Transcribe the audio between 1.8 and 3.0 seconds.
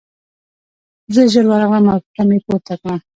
او ټوټه مې پورته کړه